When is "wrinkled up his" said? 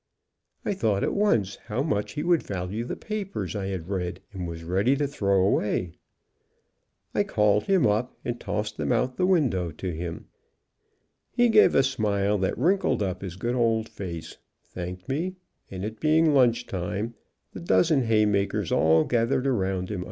12.57-13.35